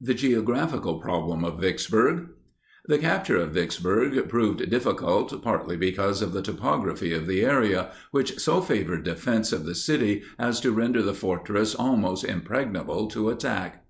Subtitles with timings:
[0.00, 2.28] THE GEOGRAPHICAL PROBLEM OF VICKSBURG.
[2.86, 8.38] The capture of Vicksburg proved difficult partly because of the topography of the area, which
[8.40, 13.84] so favored defense of the city as to render the fortress almost impregnable to attack.